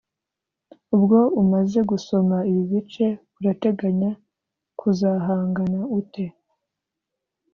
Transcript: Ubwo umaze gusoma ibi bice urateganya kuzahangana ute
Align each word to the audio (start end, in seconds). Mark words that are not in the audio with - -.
Ubwo 0.95 1.19
umaze 1.41 1.79
gusoma 1.91 2.37
ibi 2.49 2.63
bice 2.71 3.05
urateganya 3.39 4.11
kuzahangana 4.79 5.79
ute 5.99 6.25